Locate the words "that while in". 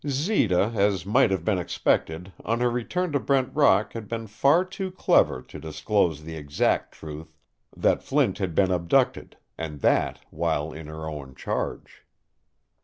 9.81-10.87